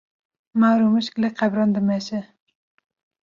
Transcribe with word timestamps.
Mar 0.59 0.79
û 0.85 0.87
mişk 0.93 1.15
li 1.21 1.29
qebran 1.37 1.69
dimeşe 1.75 2.21